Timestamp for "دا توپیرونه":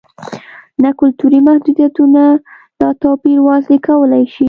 2.81-3.45